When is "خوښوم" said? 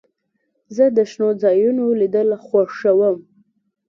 2.45-3.17